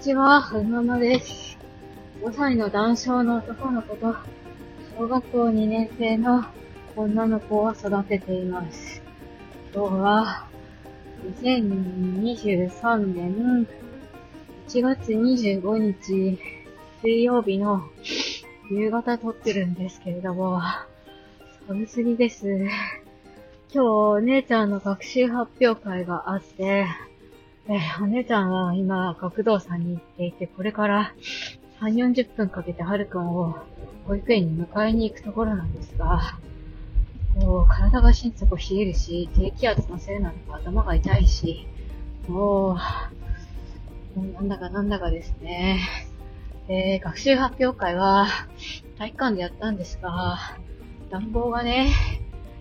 [0.00, 1.58] ちは、ふままです。
[2.22, 4.14] 5歳の男性の男の子と、
[4.96, 6.44] 小学校2年生の
[6.94, 9.02] 女の子を育てています。
[9.74, 10.46] 今日は、
[11.40, 13.66] 2023年
[14.68, 16.38] 1月25日
[17.02, 17.82] 水曜日の
[18.70, 20.60] 夕方撮ってるんですけれども、
[21.66, 22.46] 寒すぎです。
[23.74, 26.86] 今日、姉ちゃんの学習発表会があって、
[27.70, 31.12] えーお姉ちゃんは今、学童さんに行っていて、これから
[31.82, 33.56] 3、40分かけてはるくんを
[34.06, 36.38] 保育園に迎えに行くところなんですが、
[37.34, 41.66] もう体が心底冷えるし、低気圧のせいなのか頭が痛いし、
[42.26, 42.78] も
[44.16, 45.80] う、なんだかなんだかですね。
[46.68, 48.28] で、学習発表会は
[48.96, 50.38] 体育館でやったんですが、
[51.10, 51.92] 暖房がね、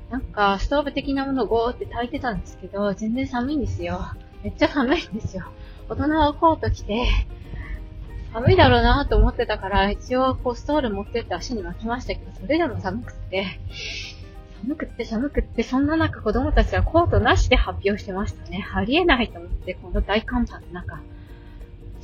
[0.09, 4.01] なんかストーブ的なものをゴーって炊いてたんですけど、全然寒いんですよ。
[4.43, 5.45] めっちゃ寒いんですよ。
[5.89, 7.07] 大人はコート着て、
[8.33, 13.45] 寒いだろうなと思ってたから、一応こうストール持ってって足に巻きましたけど、それでも寒くって、
[14.61, 18.67] 寒くって寒くって、そんな中子供たちはコートなしで発表してましたね。
[18.73, 20.99] ありえないと思って、この大寒波の中、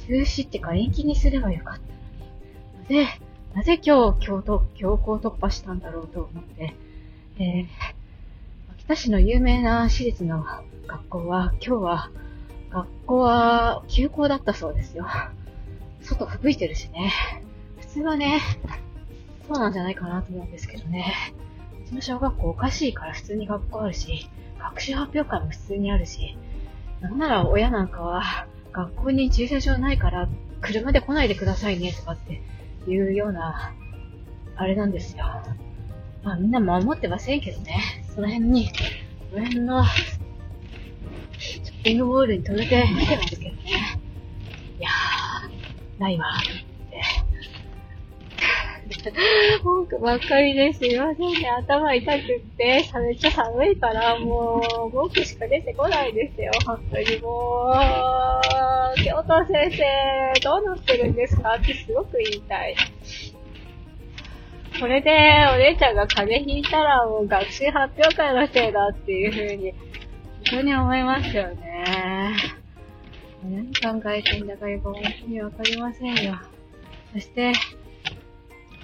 [0.07, 3.05] 中止ってか延期にすればよかったのに。
[3.05, 3.19] なぜ、
[3.55, 6.75] なぜ今日強突、強行突破したんだろうと思って、
[7.37, 7.67] えー、
[8.83, 10.45] 秋田市の有名な私立の
[10.87, 12.11] 学校は、今日は、
[12.69, 15.07] 学校は休校だったそうですよ。
[16.01, 17.13] 外吹雪いてるしね。
[17.79, 18.41] 普通はね、
[19.47, 21.13] そうなんじゃないかなと思うんですけどね。
[21.85, 26.37] うちの小学校おかしいから普通に学校あるし、学習発表会も普通にあるし、
[26.99, 30.27] なんなら親なんかは、学校に駐車場ないから、
[30.59, 32.41] 車で来ないでくださいねとかって
[32.85, 33.73] いうような、
[34.57, 35.23] あれなんですよ。
[36.23, 37.75] まあみんな守ってませんけどね。
[38.15, 38.69] その辺に、
[39.31, 39.83] その辺の、
[41.37, 43.61] ショッピングモールに止めて見てますけどね。
[44.79, 46.73] いやー、ないわ、と思って。
[49.63, 51.49] 文句ばっかりですいませんね。
[51.49, 56.51] 頭痛くって、めっちゃ寒いから、もう、文句しか出てこないですよ。
[56.65, 61.55] 本当にもう、京都先生、どうなってるんですか？
[61.55, 62.75] ってすごく言いたい。
[64.79, 65.11] これで、
[65.53, 69.79] お姉ちゃんが風邪ひいたら、もう学習発表会のせいだっていう風に、本
[70.45, 72.35] 当に思いますよね。
[73.43, 76.39] 何考えてんだかよく本当にわかりませんよ。
[77.13, 77.53] そして、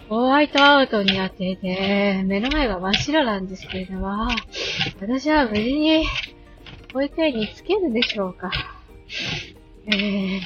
[0.10, 4.28] ホワイトアウトになってて、目の前が真っ白なんですけれども、
[5.00, 6.04] 私は無事に
[6.94, 8.52] 保育園につけるでしょうか。
[9.86, 10.42] えー、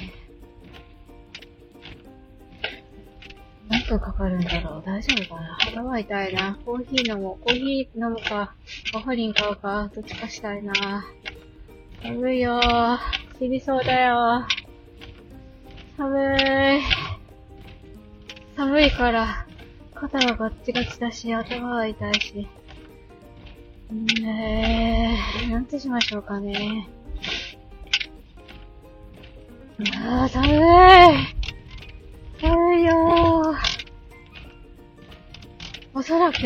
[3.93, 6.57] 何分かかるんだろう大丈夫かな頭痛いな。
[6.65, 7.43] コーヒー飲もう。
[7.43, 8.55] コーヒー飲むか、
[8.93, 10.73] ワフリン買うか、どっちかしたいな。
[12.01, 12.59] 寒いよ。
[13.37, 14.47] 死にそうだよ。
[15.95, 16.37] 寒
[16.79, 16.81] い。
[18.55, 19.45] 寒いから、
[19.93, 22.47] 肩がガッチガチだし、頭が痛いし。
[23.93, 25.15] んえ、
[25.51, 26.89] なんてしましょうかね。
[30.03, 31.42] あー、寒い
[35.95, 36.37] おそらく、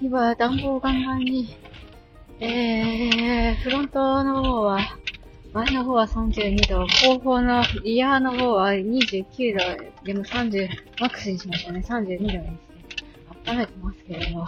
[0.00, 1.56] 今、暖房ガンガンに、
[2.38, 4.78] えー、フロントの方は、
[5.52, 10.68] 前の方は32度、後方のリアの方は29度、でも30、
[11.00, 11.80] マックスにしましたね。
[11.80, 12.40] 32度にして、
[13.50, 14.46] 温めてますけれども。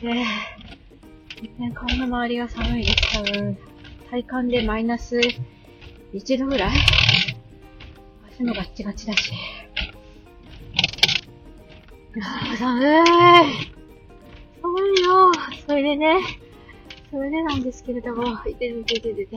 [0.00, 0.24] で、
[1.40, 3.12] 全然顔の周りが寒いです。
[3.12, 3.58] 多分、
[4.10, 5.20] 体感でマイナス
[6.12, 6.70] 1度ぐらい
[8.28, 9.30] 足もガッチガチだし。
[12.20, 12.58] 寒い。
[14.60, 15.32] 寒いよ。
[15.66, 16.20] それでね、
[17.10, 19.36] それでなんですけれども、いてててててて。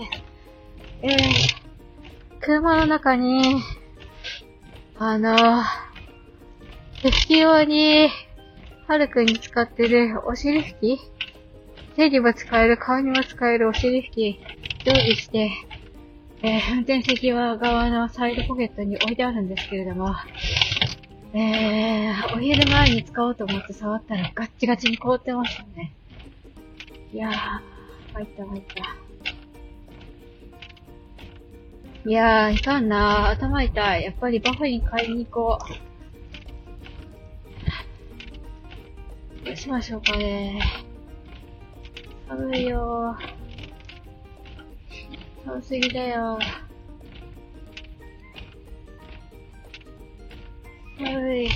[1.01, 1.11] えー、
[2.41, 3.61] 車の中に、
[4.97, 5.63] あの、
[7.01, 8.09] 手拭き用に、
[8.87, 10.99] はるくんに使ってるお尻拭き
[11.95, 14.39] 手にも使える、顔にも使えるお尻拭き、
[14.83, 15.49] 常備して、
[16.41, 20.13] えー、運転席側のサイドポケットに置いてあるんですけれども、
[21.37, 25.93] えー、お昼前に使おうと思って触ったらガッチガチに凍ってましたね。
[27.11, 27.33] いやー、
[28.13, 29.05] 参った参った。
[32.09, 33.31] いやー、いかんなー。
[33.31, 34.03] 頭痛い。
[34.03, 35.59] やっぱりバフリン買いに行こ
[39.43, 39.45] う。
[39.45, 40.61] どうしましょうかね。
[42.29, 45.45] 寒いよー。
[45.45, 46.64] 寒すぎだよー。
[51.05, 51.47] はい。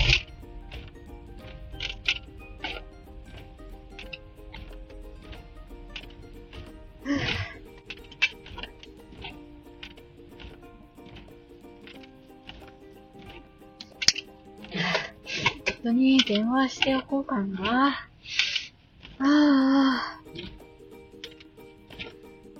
[15.80, 17.88] 人に電話しておこうかな。
[17.88, 20.20] ああ。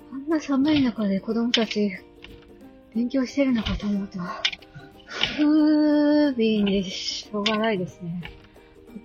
[0.09, 1.91] こんな寒い中で子供たち
[2.93, 4.19] 勉強してるのかと思うと。
[5.37, 8.21] 不憫でしょうがないですね。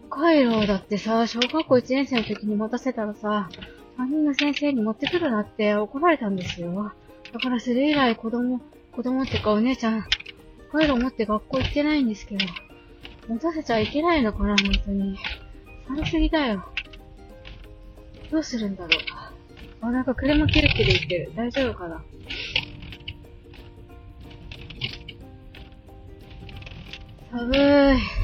[0.08, 3.48] 北海道だってさ、小学校1年生の時に持たせたらさ、
[3.96, 6.92] 担任の先生に持ってくるなって怒られたんですよ。
[7.32, 8.60] だからそれ以来子供、
[8.92, 10.04] 子供ってかお姉ちゃん、
[10.70, 12.44] 北海道持って学校行ってないんですけど、
[13.28, 15.18] 持たせちゃいけないのかな、本当に。
[15.88, 16.64] 寒すぎだよ。
[18.30, 18.90] どうするんだろう。
[19.80, 21.32] あ、なんか車キルキル言ってる。
[21.36, 22.02] 大丈夫かな
[27.36, 28.15] 寒い。